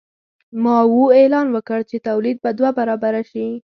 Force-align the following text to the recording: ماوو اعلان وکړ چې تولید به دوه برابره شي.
ماوو 0.63 1.03
اعلان 1.17 1.47
وکړ 1.51 1.79
چې 1.89 1.97
تولید 2.07 2.37
به 2.43 2.51
دوه 2.57 2.71
برابره 2.79 3.21
شي. 3.31 3.47